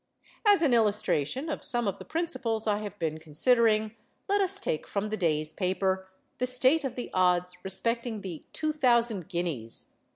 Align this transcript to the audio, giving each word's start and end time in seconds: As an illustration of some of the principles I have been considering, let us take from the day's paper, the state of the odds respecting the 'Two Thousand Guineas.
As 0.47 0.63
an 0.63 0.73
illustration 0.73 1.47
of 1.47 1.63
some 1.63 1.87
of 1.87 1.99
the 1.99 2.05
principles 2.05 2.65
I 2.65 2.79
have 2.79 2.97
been 2.97 3.19
considering, 3.19 3.93
let 4.27 4.41
us 4.41 4.57
take 4.57 4.87
from 4.87 5.09
the 5.09 5.15
day's 5.17 5.53
paper, 5.53 6.07
the 6.39 6.47
state 6.47 6.83
of 6.83 6.95
the 6.95 7.11
odds 7.13 7.63
respecting 7.63 8.21
the 8.21 8.43
'Two 8.51 8.71
Thousand 8.73 9.29
Guineas. 9.29 9.93